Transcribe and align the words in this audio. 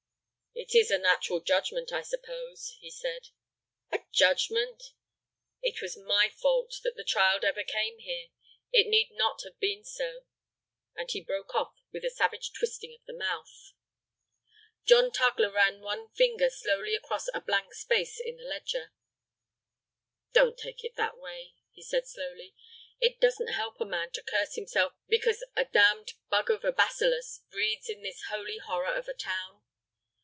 "It 0.53 0.75
is 0.75 0.91
a 0.91 0.97
natural 0.99 1.39
judgment, 1.39 1.91
I 1.91 2.01
suppose," 2.01 2.77
he 2.81 2.91
said. 2.91 3.29
"A 3.89 3.99
judgment?" 4.11 4.93
"It 5.61 5.81
was 5.81 5.97
my 5.97 6.29
fault 6.29 6.75
that 6.83 6.95
the 6.95 7.03
child 7.05 7.43
ever 7.43 7.63
came 7.63 7.99
here. 7.99 8.27
It 8.71 8.87
need 8.87 9.09
not 9.11 9.41
have 9.43 9.57
been 9.59 9.83
so—" 9.83 10.25
and 10.93 11.09
he 11.09 11.19
broke 11.23 11.55
off 11.55 11.73
with 11.91 12.03
a 12.05 12.09
savage 12.09 12.51
twisting 12.53 12.93
of 12.93 13.03
the 13.05 13.13
mouth. 13.17 13.71
John 14.85 15.09
Tugler 15.11 15.49
ran 15.53 15.79
one 15.81 16.09
finger 16.09 16.49
slowly 16.49 16.95
across 16.95 17.27
a 17.33 17.41
blank 17.41 17.73
space 17.73 18.19
in 18.19 18.35
the 18.37 18.43
ledger. 18.43 18.91
"Don't 20.33 20.57
take 20.59 20.83
it 20.83 20.95
that 20.95 21.17
way," 21.17 21.53
he 21.71 21.81
said, 21.81 22.07
slowly; 22.07 22.53
"it 22.99 23.19
doesn't 23.19 23.47
help 23.53 23.79
a 23.81 23.85
man 23.85 24.11
to 24.11 24.21
curse 24.21 24.55
himself 24.55 24.93
because 25.07 25.43
a 25.55 25.65
damned 25.65 26.13
bug 26.29 26.49
of 26.49 26.63
a 26.63 26.71
bacillus 26.73 27.41
breeds 27.49 27.89
in 27.89 28.03
this 28.03 28.23
holy 28.29 28.57
horror 28.57 28.93
of 28.93 29.07
a 29.07 29.13
town. 29.13 29.63